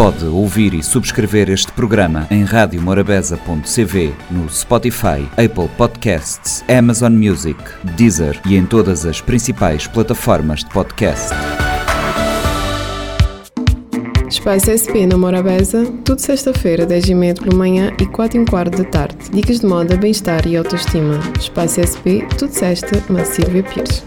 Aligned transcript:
Pode 0.00 0.24
ouvir 0.24 0.72
e 0.72 0.82
subscrever 0.82 1.50
este 1.50 1.70
programa 1.72 2.26
em 2.30 2.42
radiomorabeza.cv, 2.42 4.14
no 4.30 4.48
Spotify, 4.48 5.28
Apple 5.32 5.68
Podcasts, 5.76 6.64
Amazon 6.74 7.12
Music, 7.12 7.62
Deezer 7.98 8.40
e 8.46 8.56
em 8.56 8.64
todas 8.64 9.04
as 9.04 9.20
principais 9.20 9.86
plataformas 9.86 10.60
de 10.60 10.70
podcast. 10.70 11.28
Espaço 14.26 14.70
SP 14.72 15.04
na 15.04 15.18
Morabeza, 15.18 15.84
tudo 16.02 16.18
sexta-feira, 16.18 16.86
10h30 16.86 17.42
pela 17.42 17.58
manhã 17.58 17.92
e 18.00 18.06
4 18.06 18.40
h 18.40 18.50
quarto 18.50 18.82
da 18.82 18.88
tarde. 18.88 19.18
Dicas 19.30 19.60
de 19.60 19.66
moda, 19.66 19.98
bem-estar 19.98 20.46
e 20.46 20.56
autoestima. 20.56 21.20
Espaço 21.38 21.78
SP, 21.84 22.24
tudo 22.38 22.54
sexta, 22.54 23.04
na 23.12 23.22
Silvia 23.26 23.62
Pires. 23.62 24.02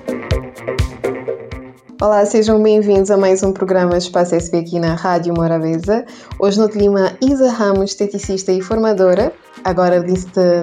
Olá, 2.04 2.26
sejam 2.26 2.62
bem-vindos 2.62 3.10
a 3.10 3.16
mais 3.16 3.44
um 3.44 3.54
programa 3.54 3.98
Espaço 3.98 4.36
SP 4.36 4.60
aqui 4.60 4.78
na 4.78 4.94
Rádio 4.94 5.34
Morabeza. 5.34 6.06
Hoje 6.38 6.60
no 6.60 6.68
clima 6.68 7.18
Isa 7.22 7.50
Ramos, 7.50 7.92
esteticista 7.92 8.52
e 8.52 8.62
formadora, 8.62 9.32
agora 9.64 10.04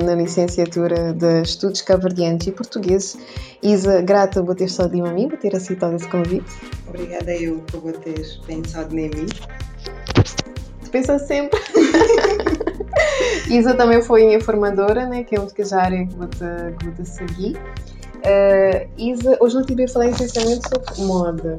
na 0.05 0.15
licenciatura 0.16 1.15
de 1.15 1.41
Estudos 1.41 1.80
Caverdianos 1.80 2.46
e 2.46 2.52
Portugueses. 2.52 3.16
Isa, 3.62 4.02
grata 4.02 4.45
por 4.45 4.55
ter 4.55 4.66
estado 4.66 5.02
a 5.02 5.12
mim, 5.12 5.30
por 5.30 5.38
ter 5.38 5.56
aceitado 5.56 5.96
esse 5.96 6.06
convite. 6.09 6.45
Obrigada 6.87 7.34
eu 7.34 7.65
por 7.73 7.91
ter 7.91 8.23
pensado 8.46 8.95
em 8.98 9.09
mim. 9.09 9.27
Pensa 10.93 11.18
sempre. 11.18 11.59
Isa 13.48 13.73
também 13.73 14.02
foi 14.02 14.27
minha 14.27 14.43
formadora, 14.43 15.07
né, 15.07 15.24
que 15.24 15.37
é 15.37 15.41
onde 15.41 15.54
que 15.54 15.65
já 15.65 15.84
área 15.84 16.07
que 16.07 16.15
vou 16.15 16.27
te, 16.27 16.45
que 16.79 16.84
vou 16.84 16.95
te 16.95 17.09
seguir. 17.09 17.59
Uh, 18.20 18.88
Isa, 18.98 19.37
hoje 19.41 19.55
não 19.55 19.65
tive 19.65 19.84
a 19.84 19.88
falar 19.88 20.09
essencialmente 20.09 20.69
sobre 20.69 21.02
moda. 21.02 21.59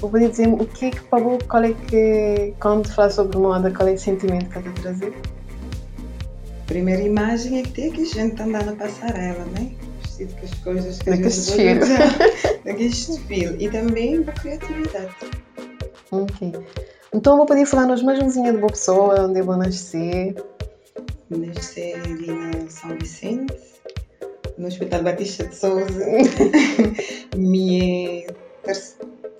Vou 0.00 0.10
poder 0.10 0.30
dizer 0.30 0.48
o 0.48 0.64
que 0.64 0.86
é 0.86 0.90
que 0.90 1.00
Pablo, 1.02 1.38
qual 1.48 1.64
é 1.64 1.72
que, 1.72 2.54
quando 2.60 2.88
falar 2.88 3.10
sobre 3.10 3.36
moda, 3.36 3.70
qual 3.70 3.88
é 3.88 3.92
o 3.92 3.98
sentimento 3.98 4.48
que 4.48 4.58
está 4.58 4.70
a 4.70 4.72
trazer? 4.74 5.12
Primeira 6.66 7.02
imagem 7.02 7.58
é 7.58 7.62
que 7.62 7.72
tem 7.72 7.90
aqui 7.90 8.04
gente 8.04 8.40
andando 8.40 8.66
na 8.66 8.76
passarela, 8.76 9.44
né? 9.46 9.72
Vestido 10.02 10.34
com 10.34 10.46
as 10.46 10.54
coisas 10.54 10.98
que 10.98 11.10
a 11.10 11.12
gente 11.14 11.24
desfile. 11.24 11.80
Naquele 12.64 12.88
desfile. 12.88 13.64
E 13.64 13.70
também 13.70 14.24
a 14.26 14.32
criatividade. 14.32 15.16
Ok. 16.10 16.52
Então 17.12 17.36
vou 17.36 17.46
poder 17.46 17.66
falar 17.66 17.86
nos 17.86 18.02
mais 18.02 18.22
umzinha 18.22 18.52
de 18.52 18.58
boa 18.58 18.70
pessoa, 18.70 19.26
onde 19.26 19.40
eu 19.40 19.44
vou 19.44 19.56
nascer. 19.56 20.34
Nascer 21.30 22.00
ali 22.04 22.26
na 22.26 22.70
São 22.70 22.96
Vicente 22.96 23.77
no 24.58 24.66
Hospital 24.66 25.02
Batista 25.02 25.46
de 25.46 25.54
Souza. 25.54 26.04
minha 27.36 28.26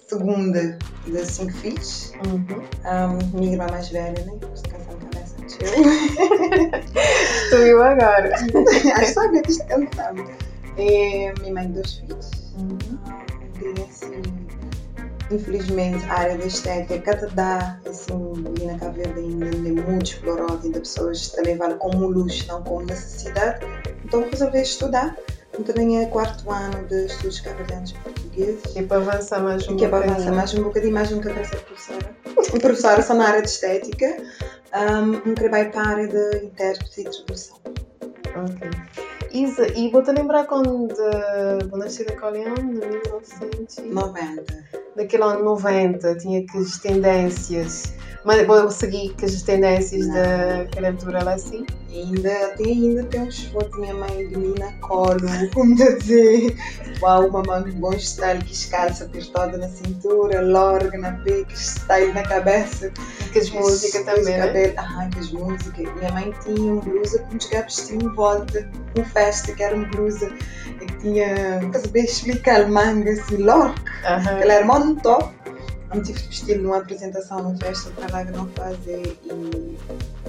segunda 0.07 0.79
de 1.07 1.25
cinco 1.27 1.53
filhos. 1.53 2.13
Uhum. 2.27 2.63
Um, 2.87 3.39
minha 3.39 3.53
irmã 3.53 3.67
mais 3.71 3.89
velha, 3.89 4.25
né? 4.25 4.39
Estou 7.45 7.61
eu 7.61 7.83
agora. 7.85 8.33
Acho 8.97 9.15
só 9.15 9.29
que 9.29 9.43
descansando. 9.43 10.25
É 10.77 11.33
minha 11.41 11.53
mãe 11.53 11.67
de 11.67 11.73
dois 11.75 11.95
filhos. 11.95 12.31
Uhum. 12.57 12.79
Um, 13.61 13.73
assim, 13.91 14.23
infelizmente, 15.33 16.05
a 16.07 16.15
área 16.15 16.39
da 16.39 16.47
estética 16.47 17.01
cada 17.01 17.27
dá, 17.35 17.81
assim, 17.89 18.33
ali 18.47 18.67
na 18.67 18.79
Cabo 18.79 18.93
Verde 18.93 19.19
ainda 19.19 19.47
é 19.47 19.73
muito 19.73 20.05
explorada, 20.05 20.61
ainda 20.63 20.79
pessoas 20.79 21.35
a 21.37 21.43
levar 21.43 21.75
como 21.79 22.07
luxo, 22.07 22.47
não 22.47 22.63
como 22.63 22.85
necessidade. 22.85 23.67
Então 24.09 24.29
resolvi 24.29 24.63
estudar. 24.63 25.17
Também 25.67 26.03
é 26.03 26.07
quarto 26.07 26.51
ano 26.51 26.87
de 26.87 27.07
estudos 27.07 27.41
cavalheiros 27.41 27.93
portugueses. 27.93 28.77
E 28.77 28.83
para 28.83 28.99
avançar 28.99 29.43
mais 29.43 29.67
um 29.69 29.75
bocadinho. 29.75 29.79
Que 29.79 29.85
é 29.85 29.89
para 29.89 30.11
avançar 30.11 30.33
mais 30.33 30.55
um 30.55 30.63
bocadinho, 30.63 30.95
mais 30.95 31.13
um 31.13 31.21
que 31.21 31.29
ser 31.45 31.57
professora. 31.57 32.17
Professora 32.61 33.03
só 33.03 33.15
na 33.15 33.29
área 33.29 33.43
de 33.43 33.49
estética, 33.49 34.17
um, 34.75 35.31
um 35.31 35.35
vai 35.51 35.71
para 35.71 35.83
a 35.83 35.89
área 35.89 36.09
de 36.09 36.47
intérprete 36.47 37.01
e 37.01 37.05
tradução. 37.05 37.59
Ok. 38.37 38.71
Isa, 39.33 39.67
e 39.77 39.91
vou-te 39.91 40.11
lembrar 40.11 40.47
quando 40.47 40.89
nascer 41.77 42.07
da 42.07 42.17
Coleão, 42.17 42.55
de 42.55 42.63
1990. 42.63 44.88
Daquele 44.99 45.23
ano 45.23 45.45
90, 45.45 46.17
tinha 46.17 46.45
que 46.45 46.59
as 46.59 46.77
tendências 46.79 47.95
mas 48.25 48.47
vou 48.47 48.71
seguir 48.71 49.15
com 49.19 49.25
as 49.25 49.41
tendências 49.41 50.07
não. 50.07 50.15
daquela 50.15 50.89
altura 50.89 51.25
lá 51.25 51.33
assim. 51.33 51.65
Ainda, 51.91 52.55
tem, 52.59 52.89
ainda 52.89 53.05
tem 53.05 53.23
uns 53.23 53.45
fotos 53.47 53.79
minha 53.79 53.95
mãe 53.95 54.29
de 54.29 54.37
mim 54.37 54.55
na 54.59 54.71
colo, 54.87 55.21
como 55.55 55.75
dizer. 55.75 56.55
Uau, 57.01 57.29
uma 57.29 57.43
mãe 57.43 57.73
bom 57.73 57.93
style 57.95 58.45
que 58.45 58.53
escalça 58.53 59.09
toda 59.33 59.57
na 59.57 59.69
cintura, 59.69 60.43
lorga 60.43 60.99
na 60.99 61.13
peca, 61.13 61.55
style 61.55 62.13
na 62.13 62.23
cabeça. 62.23 62.93
E 63.21 63.31
com 63.31 63.39
as 63.39 63.51
músicas 63.51 64.05
também, 64.05 64.37
né? 64.37 64.75
Ah, 64.77 65.09
com 65.13 65.21
as 65.21 65.31
músicas. 65.31 65.95
Minha 65.95 66.13
mãe 66.13 66.35
tinha 66.45 66.73
uma 66.73 66.83
blusa 66.83 67.21
com 67.21 67.39
gaps 67.51 67.89
de 67.89 67.95
em 67.95 68.15
volta, 68.15 68.69
com 68.95 69.05
festa, 69.07 69.55
que 69.55 69.63
era 69.63 69.75
uma 69.75 69.87
blusa 69.87 70.31
que 70.79 70.99
tinha, 70.99 71.61
não 71.61 71.73
sei 71.73 72.03
explicar, 72.03 72.69
manga 72.69 73.11
assim, 73.11 73.39
lorca. 73.39 73.81
Uh 73.81 74.23
-huh. 74.23 74.43
Ela 74.43 74.53
era 74.53 74.67
muito 74.89 75.03
top 75.03 75.39
não 75.95 76.03
tive 76.03 76.21
que 76.21 76.29
vestir 76.29 76.59
numa 76.59 76.79
apresentação, 76.79 77.43
numa 77.43 77.57
festa 77.57 77.91
para 77.91 78.19
lá 78.19 78.25
não 78.25 78.47
fazer 78.49 79.17
e. 79.25 79.79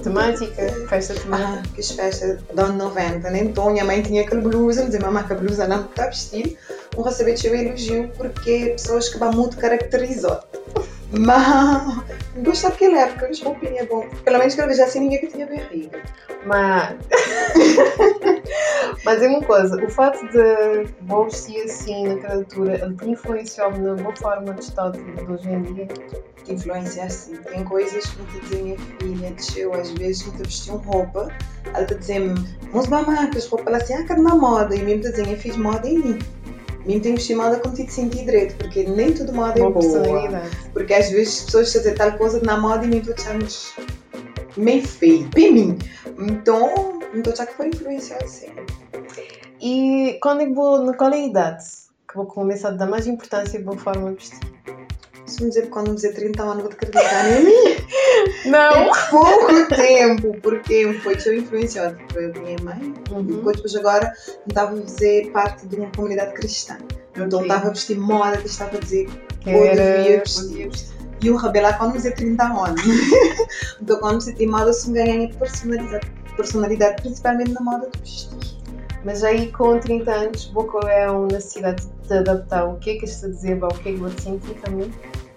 Temática? 0.02 0.88
Festa 0.88 1.14
temática? 1.14 1.62
Ah, 1.62 1.74
que 1.74 1.82
festa 1.82 2.36
de 2.36 2.60
ano 2.60 2.76
90, 2.76 3.30
né? 3.30 3.40
Então 3.40 3.70
minha 3.70 3.84
mãe 3.84 4.00
tinha 4.00 4.22
aquela 4.22 4.40
blusa, 4.40 4.86
dizia, 4.86 5.00
mamãe, 5.00 5.24
que 5.24 5.32
a 5.34 5.36
blusa 5.36 5.68
não 5.68 5.84
está 5.84 6.04
a 6.04 6.06
vestir. 6.06 6.56
Um 6.96 7.02
receber 7.02 7.36
elogio 7.44 8.10
porque 8.16 8.70
pessoas 8.70 9.10
que 9.10 9.18
vão 9.18 9.32
muito 9.32 9.58
caracterizar. 9.58 10.42
Mas 11.12 12.04
gostava 12.38 12.74
daquela 12.74 13.00
época, 13.00 13.26
as 13.26 13.40
roupinhas 13.40 13.88
bom. 13.88 14.08
Pelo 14.24 14.38
menos 14.38 14.54
que 14.54 14.60
eu 14.60 14.66
veja 14.66 14.84
assim 14.84 15.00
ninguém 15.00 15.20
que 15.20 15.26
tinha 15.28 15.46
barriga. 15.46 16.02
Mas. 16.46 16.96
Mas 19.04 19.22
é 19.22 19.28
uma 19.28 19.42
coisa, 19.42 19.82
o 19.82 19.90
facto 19.90 20.26
de 20.28 20.92
vou 21.02 21.24
vestir 21.24 21.62
assim 21.62 22.06
naquela 22.06 22.34
altura, 22.34 22.74
ele 22.74 22.96
te 22.96 23.08
influenciou 23.08 23.70
na 23.70 23.94
boa 23.94 24.14
forma 24.16 24.52
de 24.52 24.60
estar 24.60 24.90
de 24.90 25.00
hoje 25.00 25.48
em 25.48 25.62
dia? 25.62 25.88
Te 26.44 26.52
influencia 26.52 27.04
assim. 27.04 27.36
Tem 27.36 27.64
coisas 27.64 28.04
que 28.06 28.22
me 28.22 28.40
dizem, 28.40 28.62
minha 28.62 28.78
filha, 28.78 29.30
desceu 29.32 29.74
às 29.74 29.90
vezes, 29.92 30.26
me 30.26 30.38
vestiu 30.38 30.76
roupa, 30.76 31.28
ela 31.72 31.86
te 31.86 31.94
dizem, 31.94 32.34
vamos 32.72 32.88
marcas, 32.88 33.46
roupa, 33.46 33.70
ela 33.70 33.78
assim, 33.78 33.94
ah, 33.94 34.04
que 34.04 34.14
na 34.14 34.34
moda, 34.34 34.74
e 34.74 34.82
mesmo 34.82 35.02
te 35.02 35.10
dizem, 35.10 35.32
eu 35.32 35.38
fiz 35.38 35.56
moda 35.56 35.88
em 35.88 35.98
mim. 35.98 36.18
Vestir 36.86 37.36
moda 37.36 37.58
como 37.58 37.74
te 37.74 37.90
sentir 37.90 38.24
direito, 38.24 38.56
porque 38.56 38.84
nem 38.84 39.12
tudo 39.12 39.32
moda 39.32 39.60
é 39.60 39.70
boa. 39.70 40.42
Porque 40.72 40.94
às 40.94 41.10
vezes 41.10 41.38
as 41.38 41.44
pessoas 41.44 41.72
dizem 41.72 41.94
tal 41.94 42.12
coisa 42.16 42.40
na 42.42 42.58
moda 42.58 42.84
e 42.84 42.88
nem 42.88 43.00
tu 43.00 43.12
achamos 43.12 43.74
meio 44.56 44.86
feio, 44.86 45.28
para 45.28 45.40
mim. 45.40 45.78
Então, 46.18 46.98
então 47.14 47.34
já 47.34 47.46
que 47.46 47.54
foi 47.54 47.68
influenciado 47.68 48.26
sim. 48.26 48.50
E 49.60 50.18
quando 50.22 50.40
eu 50.40 50.54
vou, 50.54 50.82
na 50.84 50.94
qual 50.94 51.10
é 51.12 51.16
a 51.16 51.26
idade 51.26 51.64
que 52.08 52.16
vou 52.16 52.26
começar 52.26 52.68
a 52.68 52.72
dar 52.72 52.86
mais 52.86 53.06
importância 53.06 53.58
e 53.58 53.62
boa 53.62 53.76
forma 53.76 54.10
de 54.10 54.16
vestir? 54.16 54.49
Se 55.30 55.42
me 55.42 55.48
dizer 55.48 55.70
quando 55.70 55.90
me 55.90 55.94
dizer 55.94 56.12
30 56.12 56.42
anos 56.42 56.62
vou 56.62 56.68
te 56.68 56.74
acreditar 56.74 57.30
em 57.30 57.44
mim. 57.44 58.50
Não! 58.50 58.72
É 58.72 59.10
pouco 59.10 59.68
tempo, 59.74 60.36
porque 60.42 60.92
foi 60.94 61.16
eu 61.24 61.38
influenciado 61.38 61.96
foi 62.12 62.26
a 62.26 62.28
minha 62.28 62.56
mãe. 62.62 62.94
Uhum. 63.10 63.20
E 63.20 63.54
depois 63.54 63.76
agora 63.76 64.12
estava 64.46 64.76
a 64.76 64.82
fazer 64.82 65.30
parte 65.30 65.66
de 65.66 65.76
uma 65.76 65.90
comunidade 65.94 66.34
cristã. 66.34 66.78
Então 67.16 67.42
estava 67.42 67.68
a 67.68 67.70
vestir 67.70 67.96
moda 67.96 68.40
estava 68.44 68.76
a 68.76 68.80
dizer 68.80 69.08
que 69.40 69.50
eu 69.50 69.74
devia 69.74 70.18
vestir. 70.18 70.70
E 71.22 71.30
o 71.30 71.36
rebelar 71.36 71.78
quando 71.78 71.92
me 71.92 71.96
dizer 71.98 72.14
30 72.14 72.42
anos. 72.44 72.82
então 73.80 74.00
quando 74.00 74.24
me 74.24 74.32
tem 74.32 74.46
moda, 74.48 74.72
se 74.72 74.90
me 74.90 74.98
ganhei 74.98 75.28
personalidade, 75.34 76.10
personalidade, 76.36 77.02
principalmente 77.02 77.52
na 77.52 77.60
moda 77.60 77.88
do 77.88 78.00
vestir. 78.00 78.50
Mas 79.04 79.24
aí 79.24 79.50
com 79.52 79.78
30 79.78 80.10
anos, 80.10 80.50
qual 80.52 80.88
é 80.88 81.06
a 81.06 81.18
necessidade 81.18 81.86
de 81.86 82.08
te 82.08 82.14
adaptar? 82.14 82.66
O 82.66 82.76
que 82.78 82.90
é 82.90 82.98
que 82.98 83.04
estás 83.04 83.24
a 83.24 83.28
dizer? 83.28 83.62
O 83.62 83.68
que 83.68 83.88
é 83.88 83.92
que 83.92 83.98
vou 83.98 84.10
te 84.10 84.22
sentir 84.22 84.54
também? 84.62 84.90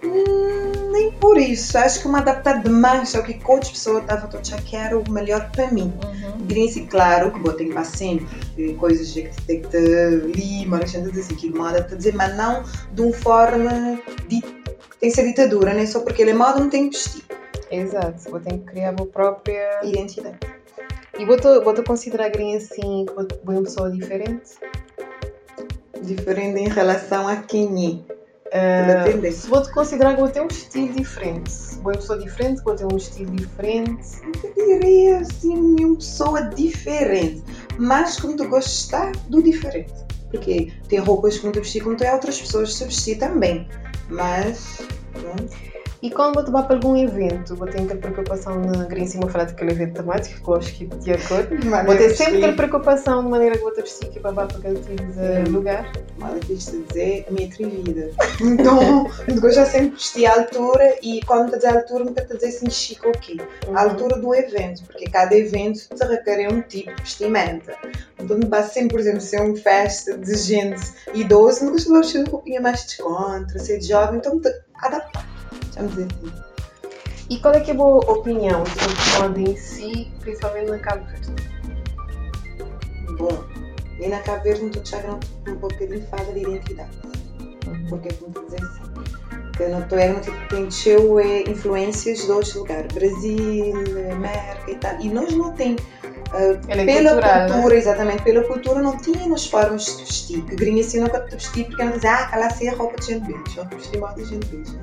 Hum, 0.04 0.92
nem 0.92 1.10
por 1.12 1.38
isso. 1.38 1.76
Acho 1.78 2.02
que 2.02 2.08
me 2.08 2.16
adaptar 2.16 2.62
demais 2.62 3.14
ao 3.14 3.22
que 3.22 3.40
outra 3.46 3.70
pessoa 3.70 4.00
estava 4.00 4.28
a 4.32 4.38
achar 4.38 4.62
que 4.62 4.76
era 4.76 4.98
o 4.98 5.10
melhor 5.10 5.50
para 5.50 5.70
mim. 5.70 5.92
Uhum. 6.04 6.46
Grinse, 6.46 6.82
claro, 6.82 7.32
que 7.32 7.40
vou 7.40 7.52
ter 7.52 7.66
que 7.66 7.84
sempre 7.84 8.74
coisas 8.74 9.10
que 9.10 9.30
tem 9.46 9.62
que 9.62 9.68
te 9.68 9.78
lima, 10.34 10.78
deixando 10.78 11.06
de 11.06 11.12
dizer 11.12 11.34
que 11.36 11.50
moda, 11.50 11.82
te 11.82 11.96
dizer, 11.96 12.14
mas 12.14 12.36
não 12.36 12.62
de 12.92 13.02
uma 13.02 13.12
forma 13.12 14.00
de 14.28 14.40
tem 15.00 15.10
que 15.10 15.16
ser 15.16 15.24
ditadura, 15.24 15.74
nem 15.74 15.86
só 15.86 16.00
porque 16.00 16.22
ele 16.22 16.30
é 16.30 16.34
moda, 16.34 16.60
não 16.60 16.70
tem 16.70 16.88
que 16.88 16.96
vestir. 16.96 17.22
Exato, 17.70 18.30
vou 18.30 18.40
ter 18.40 18.52
que 18.52 18.64
criar 18.64 18.90
a 18.90 18.92
minha 18.92 19.06
própria 19.06 19.80
identidade. 19.84 20.38
E 21.18 21.24
vou-te 21.24 21.42
vou 21.60 21.74
considerar 21.84 22.28
assim 22.28 23.04
que 23.06 23.14
vou 23.14 23.54
uma 23.54 23.62
pessoa 23.62 23.90
diferente? 23.90 24.52
Diferente 26.02 26.58
em 26.58 26.68
relação 26.68 27.28
a 27.28 27.36
quem 27.36 28.04
é? 28.08 28.13
Uh, 28.54 29.32
se 29.32 29.48
vou-te 29.48 29.72
considerar 29.72 30.14
que 30.14 30.20
vou 30.20 30.30
ter 30.30 30.40
um 30.40 30.46
estilo 30.46 30.92
diferente. 30.92 31.50
Vou 31.82 31.92
uma 31.92 31.98
pessoa 31.98 32.18
diferente, 32.18 32.62
vou 32.62 32.76
ter 32.76 32.84
um 32.84 32.96
estilo 32.96 33.32
diferente. 33.32 34.06
Eu 34.56 34.78
diria 34.78 35.18
assim, 35.18 35.84
uma 35.84 35.96
pessoa 35.96 36.42
diferente. 36.42 37.42
Mas 37.78 38.20
como 38.20 38.36
tu 38.36 38.48
gostar 38.48 39.10
do 39.28 39.42
diferente. 39.42 39.92
Porque 40.30 40.72
tem 40.88 41.00
roupas 41.00 41.36
que 41.38 41.50
tu 41.50 41.58
vestir 41.58 41.82
como 41.82 41.96
tu 41.96 42.04
é, 42.04 42.12
outras 42.12 42.40
pessoas 42.40 42.74
se 42.74 42.84
vestir 42.84 43.18
também. 43.18 43.68
Mas. 44.08 44.78
Não. 45.14 45.83
E 46.04 46.10
quando 46.10 46.34
você 46.34 46.50
vai 46.50 46.62
para 46.66 46.76
algum 46.76 46.94
evento, 46.94 47.56
tem 47.68 47.86
aquela 47.86 47.98
preocupação 47.98 48.60
na 48.60 48.84
grande 48.84 49.08
cima 49.08 49.26
falar 49.26 49.44
daquele 49.44 49.70
evento 49.70 49.94
temático, 49.94 50.38
que 50.38 50.48
eu 50.50 50.54
acho 50.54 50.74
que 50.74 50.84
de 50.84 51.12
acordo. 51.12 51.56
Você 51.86 51.96
tem 51.96 52.14
sempre 52.14 52.36
aquela 52.36 52.52
preocupação 52.52 53.24
de 53.24 53.30
maneira 53.30 53.56
que 53.56 53.64
você 53.64 53.80
precisa 53.80 54.20
para 54.20 54.32
para 54.34 54.58
aquele 54.58 54.80
tipo 54.80 55.02
de 55.02 55.50
lugar. 55.50 55.90
Mas 56.18 56.44
deixa 56.44 56.72
dizer, 56.72 57.24
a 57.26 57.32
minha 57.32 57.48
atrevida. 57.48 58.10
Então, 58.42 59.10
já 59.50 59.64
sempre 59.64 59.90
vesti 59.92 60.26
a 60.26 60.34
altura 60.34 60.98
e 61.02 61.22
quando 61.24 61.52
te 61.52 61.56
dizer 61.56 61.68
a 61.68 61.74
altura, 61.76 62.04
nunca 62.04 62.22
te 62.22 62.34
dizer 62.34 62.48
assim, 62.48 62.68
chico 62.68 63.08
ok. 63.08 63.40
A 63.74 63.82
altura 63.84 64.18
do 64.18 64.34
evento, 64.34 64.84
porque 64.84 65.06
cada 65.06 65.34
evento 65.34 65.88
te 65.88 66.04
requer 66.04 66.52
um 66.52 66.60
tipo 66.60 66.94
de 66.94 67.00
vestimenta. 67.00 67.74
Então, 68.20 68.36
não 68.36 68.46
basta 68.46 68.74
sempre, 68.74 68.90
por 68.90 69.00
exemplo, 69.00 69.22
ser 69.22 69.40
uma 69.40 69.56
festa 69.56 70.18
de 70.18 70.36
gente 70.36 70.82
idosa, 71.14 71.64
nunca 71.64 71.78
se 71.78 71.88
vai 71.88 72.02
vestir 72.02 72.28
roupinha 72.28 72.60
mais 72.60 72.84
descontra, 72.84 73.58
ser 73.58 73.80
jovem, 73.80 74.18
então 74.18 74.38
te 74.38 74.52
adaptar. 74.82 75.33
Vamos 75.76 75.94
dizer 75.94 76.08
assim. 76.12 76.44
E 77.30 77.38
qual 77.38 77.54
é 77.54 77.60
que 77.60 77.70
é 77.70 77.74
a 77.74 77.76
boa 77.76 78.12
opinião 78.12 78.64
sobre 78.66 78.92
o 78.92 79.22
moda 79.22 79.40
em 79.40 79.56
si, 79.56 80.12
principalmente 80.20 80.70
na 80.70 80.78
Cabo 80.78 81.04
Verde? 81.06 81.32
Bom, 83.18 83.44
e 83.98 84.08
na 84.08 84.18
Cabo 84.20 84.42
Verde, 84.42 84.62
não 84.62 84.70
estou 84.70 85.20
um 85.48 85.56
bocadinho 85.56 86.00
de 86.00 86.06
falta 86.06 86.32
de 86.32 86.40
identidade. 86.40 86.90
Porque, 87.88 88.12
como 88.14 88.44
dizer 88.44 88.62
assim, 88.62 88.94
que 89.56 89.68
não 89.68 89.80
estou 89.80 89.98
é, 89.98 90.12
tem 90.50 90.70
cheio 90.70 91.18
é, 91.18 91.42
influências 91.42 92.18
de 92.18 92.30
outros 92.30 92.54
lugares, 92.54 92.92
Brasil, 92.92 93.74
América 94.12 94.70
e 94.70 94.74
tal, 94.76 95.00
e 95.00 95.08
nós 95.08 95.32
não 95.32 95.52
tem 95.52 95.76
Uh, 96.34 96.58
pela 96.66 97.12
cultural, 97.12 97.48
cultura, 97.48 97.74
né? 97.74 97.80
exatamente, 97.80 98.22
pela 98.24 98.42
cultura 98.42 98.82
não 98.82 98.96
tínhamos 98.96 99.46
formas 99.46 99.84
de 99.84 100.04
vestir. 100.04 100.42
Que 100.42 100.56
grinha 100.56 100.80
assim 100.82 100.98
nunca 100.98 101.20
te 101.20 101.36
vestir 101.36 101.66
porque 101.66 101.84
não 101.84 101.92
dizia, 101.92 102.10
ah, 102.10 102.46
assim 102.46 102.66
é 102.66 102.70
roupa 102.70 102.96
de 102.96 103.06
gente 103.06 103.26
bicho, 103.26 103.60
ou 103.60 103.66
vestir 103.66 104.00
moda 104.00 104.14
de 104.14 104.24
gente 104.24 104.46
bicho. 104.46 104.76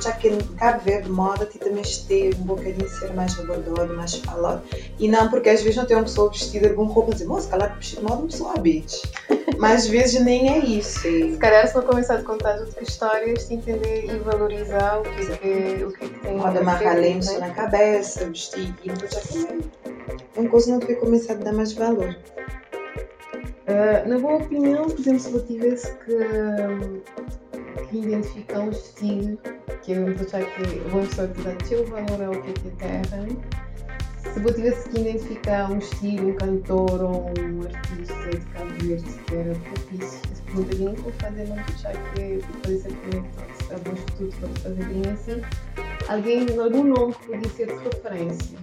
Já 0.00 0.12
que 0.12 0.28
em 0.28 0.38
Cabo 0.56 0.80
Verde, 0.80 1.10
moda, 1.10 1.46
também 1.46 1.82
esteve 1.82 2.36
um 2.40 2.44
bocadinho 2.44 2.88
ser 2.88 3.12
mais 3.14 3.34
rebordado, 3.34 3.94
mais 3.94 4.14
falado. 4.14 4.62
E 4.98 5.08
não 5.08 5.28
porque 5.28 5.48
às 5.48 5.62
vezes 5.62 5.76
não 5.76 5.86
tem 5.86 5.96
uma 5.96 6.04
pessoa 6.04 6.30
vestida 6.30 6.70
com 6.70 6.84
roupa 6.84 7.10
e 7.10 7.14
dizer, 7.14 7.26
moça, 7.26 7.48
calhar 7.48 7.76
vestido 7.76 8.00
de 8.00 8.06
moda, 8.06 8.16
uma 8.16 8.28
pessoa 8.28 8.54
bitch. 8.54 9.02
Mas 9.58 9.82
às 9.82 9.88
vezes 9.88 10.20
nem 10.22 10.52
é 10.52 10.58
isso. 10.58 11.00
Se 11.00 11.36
calhar 11.38 11.66
se 11.68 11.74
não 11.76 11.82
começar 11.82 12.16
a 12.16 12.22
contar 12.22 12.58
outras 12.58 12.88
histórias, 12.88 13.46
te 13.46 13.54
entender 13.54 14.06
e 14.06 14.18
valorizar 14.18 15.00
o 15.00 15.02
que, 15.02 15.26
que, 15.26 15.84
o 15.84 15.92
que, 15.92 16.08
que 16.08 16.20
tem. 16.20 16.36
Moda 16.36 16.62
marcar 16.62 16.96
lenço 16.96 17.38
na 17.38 17.50
cabeça, 17.50 18.24
vestir 18.26 18.74
aquilo, 18.78 18.96
já 19.00 19.20
também. 19.20 19.60
É 20.36 20.40
uma 20.40 20.48
coisa 20.48 20.66
que 20.66 20.72
não 20.72 20.78
devia 20.78 20.96
começar 20.96 21.34
a 21.34 21.36
dar 21.36 21.52
mais 21.52 21.72
valor. 21.72 22.16
Uh, 23.68 24.08
na 24.08 24.18
boa 24.18 24.38
opinião, 24.38 24.88
por 24.88 24.98
exemplo, 24.98 25.20
se 25.20 25.32
eu 25.32 25.46
tivesse 25.46 25.92
que 25.98 26.16
que 27.90 27.98
identifica 27.98 28.60
um 28.60 28.70
estilo 28.70 29.36
que 29.82 29.92
eu 29.92 30.06
achar 30.08 30.44
que 30.44 30.78
uma 30.88 31.02
pessoa 31.02 31.28
que 31.28 31.42
dá 31.42 31.66
seu 31.66 31.84
valor 31.86 32.22
ao 32.22 32.42
que 32.42 32.50
é 32.50 32.70
terra. 32.78 33.26
Se 34.32 34.40
eu 34.40 34.54
tivesse 34.54 34.88
que 34.90 35.00
identificar 35.00 35.70
um 35.72 35.78
estilo, 35.78 36.28
um 36.28 36.34
cantor 36.34 37.02
ou 37.02 37.32
um 37.40 37.62
artista 37.62 38.30
de 38.30 38.46
Cabo 38.52 38.70
Verde 38.80 39.04
que 39.26 39.34
era 39.34 39.54
propício, 39.54 40.20
essa 40.30 40.42
pergunta 40.44 40.76
que 40.76 40.82
nunca 40.82 41.02
vou 41.02 41.12
fazer, 41.12 41.48
não 41.48 41.58
achar 41.58 41.92
que 42.14 42.40
pode 42.62 42.78
ser 42.78 42.92
conectado 42.94 43.50
a 43.72 43.78
bons 43.78 43.98
estudos 43.98 44.34
para 44.36 44.48
fazer 44.60 44.84
bem 44.84 45.12
assim. 45.12 45.42
Alguém, 46.08 46.46
algum 46.60 46.84
nome 46.84 47.14
que 47.14 47.26
podia 47.26 47.50
ser 47.50 47.66
de 47.66 47.84
referência. 47.84 48.58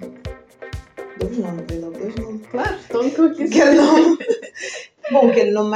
Dois 1.19 1.37
nomes, 1.37 1.65
dois 1.65 2.15
nomes. 2.15 2.47
Claro, 2.47 2.75
estou 2.75 3.03
no 3.03 3.11
que 3.11 3.21
eu 3.21 3.35
quiser. 3.35 3.71
Que 3.71 3.75
nome. 3.75 4.17
Bom, 5.11 5.31
que 5.31 5.39
ele 5.39 5.51
não 5.51 5.69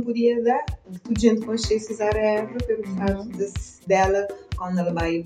podia 0.00 0.42
dar. 0.42 0.64
Tudo 1.04 1.20
gente 1.20 1.44
conhecia 1.44 1.78
Cesar 1.78 2.16
Évora 2.16 2.58
pelo 2.66 2.86
fato 2.96 3.28
de, 3.28 3.52
dela, 3.86 4.26
quando 4.56 4.78
ela 4.78 4.92
vai 4.92 5.22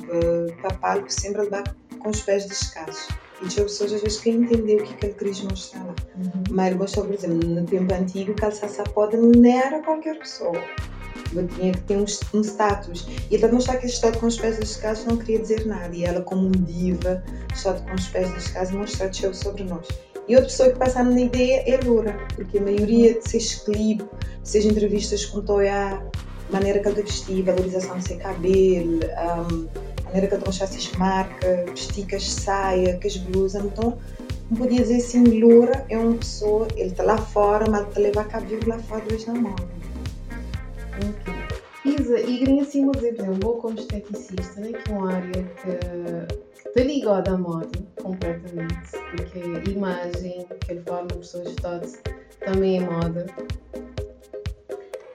para 0.61 0.75
palco, 0.75 1.07
sempre 1.09 1.43
ela 1.43 1.51
vai 1.51 1.65
com 1.99 2.11
os 2.11 2.21
pés 2.23 2.47
descalços. 2.47 3.09
E 3.43 3.49
tinha 3.49 3.65
pessoas 3.65 3.93
às 3.93 4.03
vezes 4.03 4.21
que 4.21 4.31
entender 4.31 4.77
o 4.77 4.85
que, 4.85 4.95
que 4.95 5.07
ele 5.07 5.15
queria 5.15 5.45
mostrar 5.45 5.85
lá. 5.85 5.95
Uhum. 6.17 6.45
Mas 6.51 6.67
ele 6.69 6.77
gostou, 6.77 7.05
por 7.05 7.15
exemplo, 7.15 7.49
no 7.49 7.67
tempo 7.67 7.95
antigo, 7.95 8.35
calçar 8.35 8.69
sapato 8.69 9.17
não 9.17 9.51
era 9.51 9.83
qualquer 9.83 10.19
pessoa. 10.19 10.61
Eu 11.35 11.47
tinha 11.49 11.73
que 11.73 11.81
ter 11.83 11.97
um, 11.97 12.05
um 12.35 12.41
status. 12.43 13.07
E 13.31 13.35
ele 13.35 13.49
mostrar 13.49 13.77
que 13.79 13.87
estar 13.87 14.17
com 14.19 14.27
os 14.27 14.37
pés 14.37 14.59
descalços 14.59 15.07
não 15.07 15.17
queria 15.17 15.41
dizer 15.41 15.67
nada. 15.67 15.95
E 15.95 16.05
ela, 16.05 16.21
como 16.23 16.51
diva, 16.51 17.23
só 17.55 17.73
com 17.75 17.95
os 17.95 18.09
pés 18.09 18.33
descalços, 18.33 18.75
mostrar 18.75 19.13
sobre 19.13 19.65
nós. 19.65 19.87
E 20.27 20.35
outra 20.35 20.51
pessoa 20.51 20.71
que 20.71 20.79
passa 20.79 21.03
na 21.03 21.21
ideia 21.21 21.63
é 21.67 21.79
Loura, 21.85 22.19
porque 22.35 22.59
a 22.59 22.63
maioria 22.63 23.15
de 23.15 23.29
seus 23.29 23.57
clipes, 23.57 24.07
seja 24.43 24.69
entrevistas 24.69 25.27
com 25.27 25.43
Toya, 25.43 26.03
maneira 26.51 26.79
que 26.79 26.89
ele 26.89 27.03
vestia, 27.03 27.45
valorização 27.45 27.99
do 27.99 28.07
seu 28.07 28.17
cabelo, 28.19 29.01
um, 29.03 29.69
maneira 30.05 30.27
que 30.29 30.35
ele 30.35 30.43
trouxe 30.43 30.65
as 30.65 30.93
marcas, 30.93 31.71
vestir 31.71 32.09
com 32.09 32.17
as 32.17 32.33
saias, 32.33 33.01
com 33.01 33.07
as 33.07 33.17
blusas, 33.19 33.65
então 33.65 33.99
não 34.51 34.57
podia 34.57 34.81
dizer 34.81 34.97
assim, 34.97 35.25
Loura 35.25 35.85
é 35.89 35.99
uma 35.99 36.17
pessoa, 36.17 36.69
ele 36.77 36.91
está 36.91 37.03
lá 37.03 37.19
fora, 37.19 37.67
mas 37.71 37.87
está 37.89 38.01
a 38.01 38.03
levar 38.03 38.25
cabelo 38.29 38.63
lá 38.67 38.79
fora 38.79 39.03
hoje 39.13 39.27
na 39.27 39.35
moda. 39.35 39.65
Ok. 40.97 41.34
Isa, 42.05 42.21
e 42.21 42.39
queria 42.39 42.63
assim 42.63 42.91
dizer, 42.91 43.15
por 43.15 43.25
exemplo, 43.25 43.57
como 43.57 43.79
esteticista, 43.79 44.61
né, 44.61 44.73
que 44.73 44.93
é 44.93 44.95
uma 44.95 45.13
área 45.13 45.33
que 45.33 46.55
Estou 46.67 46.83
ligada 46.83 47.31
à 47.31 47.39
moda 47.39 47.79
completamente, 48.03 48.91
porque 49.11 49.39
a 49.39 49.71
imagem, 49.71 50.47
aquela 50.51 50.83
forma 50.83 51.07
que 51.07 51.19
as 51.19 51.33
pessoas 51.33 51.55
todas 51.57 52.03
também 52.41 52.79
é 52.79 52.81
moda. 52.81 53.27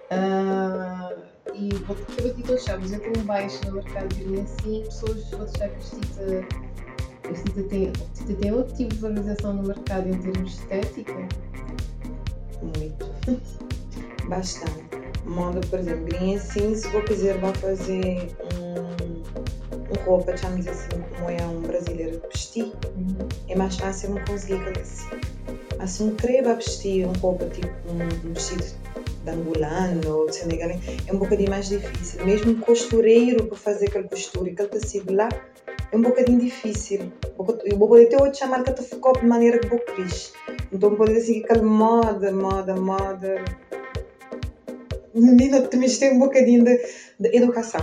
Uh, 0.09 1.21
e 1.53 1.73
vou 1.75 1.95
que 1.95 2.21
eu 2.23 2.33
digo 2.33 2.57
chaves, 2.57 2.93
eu 2.93 2.99
tenho 3.01 3.25
baixo 3.25 3.59
no 3.65 3.73
mercado 3.73 4.07
de 4.15 4.39
assim, 4.39 4.83
pessoas 4.85 5.29
vão 5.31 5.43
achar 5.43 5.69
que 5.69 5.75
a 5.75 7.35
Stita 7.35 7.63
tem, 7.63 7.91
tem 8.39 8.53
outro 8.53 8.75
tipo 8.75 8.95
de 8.95 9.01
valorização 9.01 9.53
no 9.53 9.63
mercado 9.63 10.07
em 10.07 10.17
termos 10.17 10.51
de 10.51 10.61
estética? 10.61 11.27
Muito. 12.61 13.05
Bastante. 14.29 14.88
Moda, 15.25 15.61
por 15.69 15.79
exemplo, 15.79 16.07
em 16.19 16.35
assim, 16.35 16.75
se 16.75 16.87
vou 16.89 17.01
quiser, 17.03 17.37
vou 17.39 17.53
fazer 17.55 18.35
um 18.55 20.03
roupa, 20.05 20.33
digamos 20.33 20.67
assim, 20.67 20.89
como 21.15 21.29
é 21.29 21.41
um 21.45 21.61
brasileiro 21.61 22.21
vestir, 22.31 22.71
uhum. 22.95 23.17
é 23.47 23.55
mais 23.55 23.75
fácil 23.77 24.11
não 24.11 24.25
conseguir 24.25 24.55
aquilo 24.55 24.81
assim. 24.81 25.07
Assim, 25.79 26.09
um 26.09 26.15
creba 26.15 26.55
vestir 26.55 27.05
uma 27.05 27.17
roupa 27.17 27.45
tipo 27.45 27.67
um, 27.87 28.29
um 28.29 28.33
vestido 28.33 28.63
de 29.23 29.29
angolano 29.29 30.01
ou 30.09 30.25
de 30.27 30.35
senegalês 30.35 30.81
é 31.07 31.13
um 31.13 31.17
bocadinho 31.17 31.49
mais 31.49 31.69
difícil. 31.69 32.25
Mesmo 32.25 32.51
um 32.51 32.59
costureiro 32.59 33.45
para 33.45 33.57
fazer 33.57 33.87
aquela 33.87 34.07
costura 34.07 34.51
aquele 34.51 34.67
tecido 34.67 35.13
lá 35.13 35.29
é 35.91 35.97
um 35.97 36.01
bocadinho 36.01 36.39
difícil. 36.39 37.11
Eu 37.37 37.77
vou 37.77 37.87
poder 37.87 38.07
ter 38.07 38.21
outro 38.21 38.37
chamar 38.37 38.63
que 38.63 38.81
ficou 38.81 39.13
de 39.13 39.25
maneira 39.25 39.59
que 39.59 39.67
vou 39.67 39.79
quis. 39.79 40.33
Então, 40.71 40.95
poder 40.95 41.19
seguir 41.21 41.43
aquela 41.45 41.63
moda, 41.63 42.31
moda, 42.31 42.75
moda. 42.75 43.43
Menina, 45.13 45.61
também 45.61 45.89
tem 45.89 46.13
um 46.13 46.19
bocadinho 46.19 46.63
de, 46.63 46.77
de 47.19 47.35
educação 47.35 47.81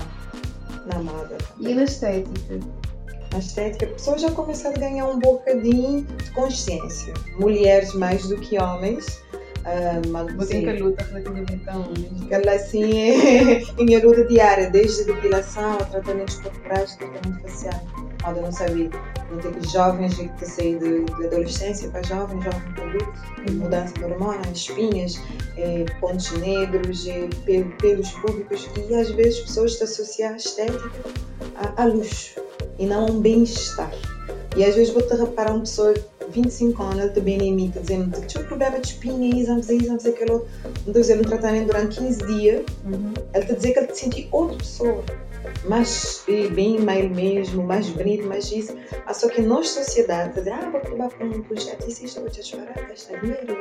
na 0.86 0.98
moda. 1.00 1.36
E 1.60 1.74
na 1.74 1.84
estética? 1.84 2.60
Na 3.32 3.38
estética, 3.38 3.86
a 3.86 3.88
pessoa 3.90 4.18
já 4.18 4.30
começou 4.30 4.70
a 4.70 4.74
ganhar 4.74 5.06
um 5.06 5.18
bocadinho 5.18 6.02
de 6.02 6.30
consciência. 6.30 7.12
Mulheres 7.38 7.92
mais 7.94 8.28
do 8.28 8.36
que 8.38 8.58
homens. 8.58 9.04
Uh, 9.66 10.08
mas, 10.10 10.32
Você 10.36 10.62
que 10.62 10.72
luta 10.74 11.04
relativamente 11.04 11.68
a 11.68 11.76
homens. 11.76 12.30
Ela 12.30 12.52
assim 12.52 13.10
é 13.10 13.62
minha 13.82 14.04
luta 14.04 14.24
diária, 14.26 14.70
desde 14.70 15.04
depilação 15.04 15.74
a 15.74 15.84
tratamentos 15.84 16.36
corporais, 16.36 16.94
tratamento 16.94 17.42
facial. 17.42 18.05
Moda 18.26 18.40
não 18.40 18.52
sabia. 18.52 18.90
Não 19.30 19.38
tem 19.38 19.70
jovens 19.70 20.14
que 20.16 20.46
saem 20.46 20.78
de, 20.78 21.04
de, 21.04 21.26
adolescência 21.26 21.88
para 21.90 22.02
jovens, 22.02 22.42
jovens 22.44 22.74
para 22.74 23.52
mudança 23.52 23.94
de 23.94 24.04
hormonas, 24.04 24.48
espinhas, 24.48 25.20
eh, 25.56 25.84
pontos 26.00 26.32
negros, 26.32 27.06
eh, 27.06 27.28
pelos 27.80 28.10
públicos 28.12 28.68
e 28.76 28.94
às 28.94 29.10
vezes 29.10 29.40
pessoas 29.40 29.80
associam 29.80 30.32
a 30.32 30.36
estética 30.36 30.90
a, 31.56 31.82
a 31.82 31.86
luxo 31.86 32.40
e 32.78 32.86
não 32.86 33.06
a 33.06 33.10
um 33.10 33.20
bem-estar. 33.20 33.92
E 34.56 34.64
às 34.64 34.74
vezes 34.74 34.92
vou-te 34.92 35.14
reparar 35.14 35.52
uma 35.52 35.60
pessoa 35.60 35.94
25 36.30 36.82
anos, 36.82 36.98
ele 36.98 37.10
também 37.10 37.42
em 37.42 37.54
mim, 37.54 37.72
dizendo 37.74 38.20
que 38.20 38.26
tinha 38.26 38.42
um 38.42 38.46
problema 38.46 38.78
de 38.80 38.88
espinha, 38.88 39.40
exames, 39.40 39.70
aquele 40.06 40.32
outro. 40.32 40.48
Então, 40.82 40.94
fazer 40.94 41.18
um 41.18 41.22
tratamento 41.22 41.66
durante 41.66 41.98
15 41.98 42.26
dias, 42.26 42.64
uhum. 42.84 43.12
ele 43.34 43.42
está 43.42 43.52
a 43.52 43.56
dizer 43.56 43.72
que 43.72 43.78
ele 43.78 43.86
te 43.88 43.98
sente 43.98 44.28
outra 44.32 44.56
pessoa 44.58 45.04
mais 45.68 46.24
bem 46.54 46.80
mais 46.80 47.10
mesmo, 47.10 47.62
mais 47.62 47.88
bonito, 47.90 48.26
mais 48.26 48.50
isso. 48.50 48.76
Ah, 49.06 49.14
só 49.14 49.28
que 49.28 49.40
nós, 49.42 49.70
sociedade, 49.70 50.34
dizer, 50.34 50.52
ah, 50.52 50.70
vou 50.70 50.80
acabar 50.80 51.10
com 51.10 51.24
um 51.24 51.42
projeto, 51.42 51.88
isso, 51.88 52.20
vou 52.20 52.30
te 52.30 52.42
chorar, 52.42 52.74
gastar 52.88 53.20
dinheiro. 53.20 53.56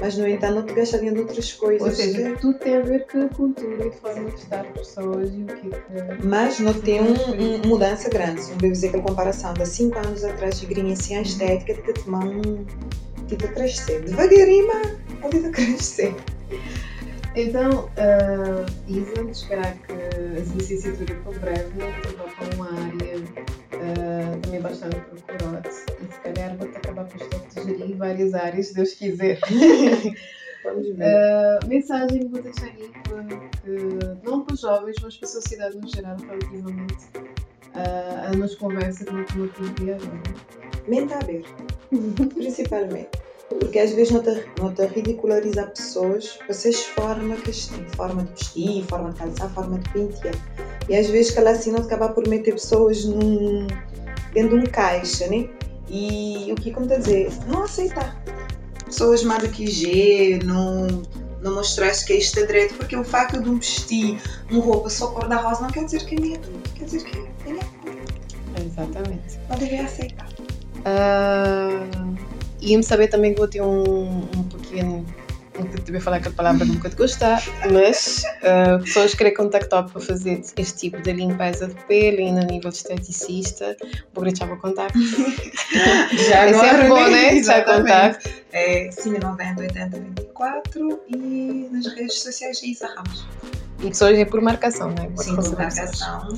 Mas, 0.00 0.16
no 0.16 0.26
entanto, 0.28 0.54
não 0.56 0.66
te 0.66 0.74
gasta 0.74 0.98
dinheiro 0.98 1.16
de 1.16 1.22
outras 1.22 1.52
coisas. 1.52 1.86
Ou 1.86 1.94
seja, 1.94 2.36
tudo 2.40 2.58
tem 2.58 2.76
a 2.76 2.80
ver 2.80 3.06
com 3.06 3.22
a 3.22 3.28
cultura 3.28 3.86
e 3.86 3.90
forma 3.92 4.30
de 4.30 4.36
estar 4.36 4.64
pessoas 4.72 5.30
e 5.32 5.42
o 5.42 5.46
que 5.46 5.74
é 5.74 6.18
Mas 6.22 6.58
não 6.58 6.74
tem 6.74 7.00
uma 7.00 7.30
um, 7.30 7.66
mudança 7.66 8.08
grande. 8.08 8.42
Não 8.50 8.56
devo 8.58 8.72
dizer 8.72 8.90
que 8.90 8.96
a 8.96 9.02
comparação 9.02 9.54
de 9.54 9.66
5 9.66 9.98
anos 9.98 10.24
atrás 10.24 10.60
de 10.60 10.66
grinha 10.66 10.92
assim, 10.92 11.16
a 11.16 11.22
estética, 11.22 11.74
de 11.74 11.92
tomar 12.04 12.24
um. 12.24 12.64
Tipo, 13.28 13.46
a 13.46 13.48
crescer. 13.48 14.02
Devagarinho, 14.02 14.66
mas 14.66 15.20
pode 15.20 15.48
crescer. 15.50 16.14
Então, 17.36 17.90
uh, 17.96 18.64
Isa, 18.86 19.22
esperar 19.28 19.74
que 19.78 19.92
essa 19.92 20.54
licenciatura 20.54 21.14
por 21.24 21.36
breve, 21.40 21.68
para 22.36 22.54
uma 22.54 22.68
área 22.68 23.16
uh, 23.18 24.40
também 24.40 24.60
bastante 24.60 24.96
por 27.64 27.72
estar 27.72 27.84
a 27.84 27.86
gerir 27.86 27.96
várias 27.96 28.34
áreas, 28.34 28.68
se 28.68 28.74
Deus 28.74 28.92
quiser. 28.94 29.38
Vamos 30.64 30.88
ver. 30.96 31.04
Uh, 31.04 31.68
mensagem 31.68 32.20
que 32.20 32.28
vou 32.28 32.42
deixar 32.42 32.66
aí 32.66 32.90
que, 33.62 34.26
não 34.26 34.44
para 34.44 34.54
os 34.54 34.60
jovens, 34.60 34.96
mas 35.02 35.16
para 35.16 35.28
a 35.28 35.32
sociedade 35.32 35.76
no 35.76 35.86
geral, 35.88 36.16
relativamente 36.16 37.06
uh, 37.74 38.28
a 38.28 38.36
nos 38.36 38.54
conversa 38.54 39.04
como 39.04 39.24
como 39.26 39.44
eu 39.44 39.94
agora. 39.94 40.22
Mente 40.88 41.12
aberta, 41.12 41.48
principalmente. 42.34 43.10
Porque 43.48 43.78
às 43.78 43.92
vezes 43.92 44.10
não 44.10 44.22
te, 44.74 44.86
ridicularizar 44.86 45.68
pessoas 45.68 46.38
para 46.38 46.54
seres 46.54 46.86
forma 46.86 47.36
que 47.36 47.50
têm, 47.50 47.84
forma 47.90 48.22
de 48.24 48.30
vestir, 48.30 48.84
forma 48.84 49.12
de 49.12 49.18
calçar, 49.18 49.54
forma 49.54 49.78
de 49.78 49.90
pentear. 49.90 50.34
E 50.88 50.96
às 50.96 51.08
vezes 51.08 51.32
que 51.32 51.38
ela 51.38 51.50
assim 51.50 51.70
não 51.70 51.80
acaba 51.80 52.08
por 52.08 52.26
meter 52.26 52.52
pessoas 52.52 53.04
num, 53.04 53.66
dentro 54.32 54.58
de 54.58 54.66
um 54.66 54.70
caixa, 54.70 55.28
né? 55.28 55.48
E 55.88 56.48
o 56.52 56.54
que 56.54 56.70
como 56.70 56.86
dizer, 56.86 57.30
não 57.46 57.64
aceitar. 57.64 58.22
Pessoas 58.84 59.22
mais 59.22 59.42
do 59.42 59.48
que 59.48 59.66
G, 59.66 60.40
não, 60.44 61.02
não 61.40 61.54
mostraste 61.54 62.06
que 62.06 62.12
é 62.12 62.18
isto 62.18 62.38
é 62.38 62.46
direito, 62.46 62.74
porque 62.74 62.96
o 62.96 63.04
facto 63.04 63.42
de 63.42 63.48
um 63.48 63.58
vestir 63.58 64.20
uma 64.50 64.62
roupa 64.62 64.90
só 64.90 65.08
cor 65.08 65.28
da 65.28 65.36
rosa 65.36 65.62
não 65.62 65.70
quer 65.70 65.84
dizer 65.84 66.04
que 66.04 66.14
é 66.14 66.20
minha, 66.20 66.40
quer 66.74 66.84
dizer 66.84 67.04
que 67.04 67.18
é 67.18 67.52
minha. 67.52 67.64
Exatamente. 68.64 69.38
Não 69.48 69.56
deve 69.56 69.76
aceitar. 69.76 70.28
Uh, 70.80 72.16
e 72.60 72.76
me 72.76 72.82
saber 72.82 73.08
também 73.08 73.32
que 73.32 73.38
vou 73.38 73.48
ter 73.48 73.62
um, 73.62 74.18
um 74.18 74.42
pequeno 74.44 75.04
não 75.58 76.00
falar 76.00 76.16
aquela 76.16 76.34
palavra 76.34 76.64
nunca 76.64 76.90
te 76.90 76.96
gostar, 76.96 77.42
mas 77.72 78.24
uh, 78.42 78.82
pessoas 78.82 79.14
querem 79.14 79.34
contactar 79.34 79.88
para 79.88 80.00
fazer 80.00 80.42
este 80.56 80.76
tipo 80.76 81.00
de 81.00 81.12
limpeza 81.12 81.68
de 81.68 81.74
pele 81.86 82.22
e 82.22 82.32
no 82.32 82.40
nível 82.40 82.70
de 82.70 82.76
esteticista, 82.76 83.76
vou 84.12 84.24
deixar 84.24 84.50
o 84.50 84.56
contacto. 84.58 84.98
Já 86.28 86.46
é 86.46 86.50
agora, 86.50 86.88
bom, 86.88 87.08
né? 87.08 87.42
Já 87.42 87.62
contacto. 87.62 88.30
É 88.52 88.88
590 88.88 89.60
80 89.62 90.00
24 90.00 91.00
e 91.08 91.68
nas 91.72 91.86
redes 91.86 92.20
sociais 92.20 92.60
é 92.62 92.66
Isa 92.66 92.88
Ramos. 92.88 93.26
E 93.80 93.88
pessoas 93.88 94.18
é 94.18 94.24
por 94.24 94.40
marcação, 94.40 94.90
né? 94.90 95.10
Sim, 95.16 95.36
por 95.36 95.56
marcação. 95.56 96.28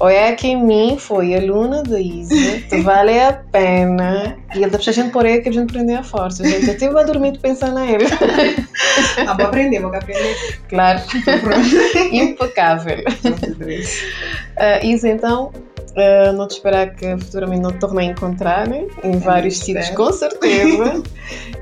Olha 0.00 0.34
que 0.34 0.56
mim 0.56 0.96
foi 0.98 1.34
aluna 1.34 1.82
da 1.82 2.00
Isa, 2.00 2.34
tu 2.70 2.82
vale 2.82 3.20
a 3.20 3.34
pena. 3.34 4.36
E 4.54 4.58
ele 4.58 4.70
dá 4.70 4.78
pra 4.78 4.92
gente 4.92 5.10
por 5.10 5.26
aí 5.26 5.42
que 5.42 5.50
a 5.50 5.52
gente 5.52 5.70
aprender 5.70 5.94
a 5.94 6.02
força, 6.02 6.42
gente. 6.42 6.68
Eu 6.68 6.78
tive 6.78 6.98
a 6.98 7.02
dormir 7.02 7.38
pensando 7.38 7.78
nele. 7.78 8.06
Ah, 9.26 9.34
vou 9.34 9.46
aprender, 9.46 9.80
vou 9.80 9.94
aprender. 9.94 10.36
Claro. 10.68 11.00
Impecável. 12.12 13.04
Uh, 14.60 14.86
Isa, 14.86 15.08
então, 15.08 15.52
uh, 15.90 16.32
não 16.32 16.48
te 16.48 16.52
esperar 16.52 16.94
que 16.94 17.16
futuramente 17.18 17.62
não 17.62 17.72
te 17.72 17.78
torne 17.78 18.00
a 18.00 18.04
encontrar, 18.04 18.66
né? 18.66 18.86
Em 19.04 19.18
vários 19.18 19.58
sítios, 19.58 19.90
com 19.90 20.12
certeza. 20.12 21.02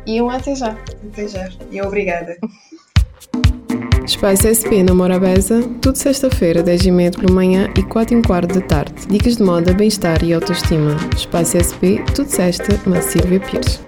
e 0.06 0.22
um 0.22 0.30
até 0.30 0.54
já. 0.54 0.76
Até 1.12 1.28
já. 1.28 1.48
E 1.70 1.82
obrigada. 1.82 2.36
Espaço 4.08 4.48
SP 4.48 4.80
na 4.82 4.94
Morabeza, 4.94 5.62
tudo 5.82 5.96
sexta-feira, 5.96 6.62
10h30 6.62 7.20
pela 7.20 7.30
manhã 7.30 7.68
e 7.76 7.82
4 7.82 8.16
h 8.16 8.26
quarto 8.26 8.58
da 8.58 8.66
tarde. 8.66 8.94
Dicas 9.06 9.36
de 9.36 9.42
moda, 9.42 9.74
bem-estar 9.74 10.24
e 10.24 10.32
autoestima. 10.32 10.96
Espaço 11.14 11.58
SP, 11.60 12.00
tudo 12.14 12.26
sexta, 12.30 12.80
na 12.86 13.02
Silvia 13.02 13.38
Pires. 13.38 13.82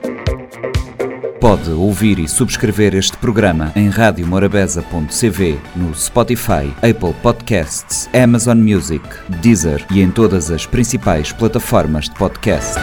Pode 1.40 1.70
ouvir 1.70 2.18
e 2.18 2.28
subscrever 2.28 2.94
este 2.94 3.16
programa 3.16 3.72
em 3.74 3.88
radiomorabeza.cv, 3.88 5.58
no 5.74 5.94
Spotify, 5.94 6.70
Apple 6.76 7.14
Podcasts, 7.22 8.06
Amazon 8.12 8.58
Music, 8.58 9.02
Deezer 9.40 9.86
e 9.90 10.02
em 10.02 10.10
todas 10.10 10.50
as 10.50 10.66
principais 10.66 11.32
plataformas 11.32 12.10
de 12.10 12.14
podcast. 12.16 12.74